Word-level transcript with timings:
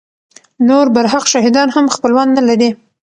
نور 0.67 0.87
برحق 0.95 1.25
شهیدان 1.33 1.69
هم 1.75 1.85
خپلوان 1.95 2.27
نه 2.37 2.41
لري. 2.47 2.69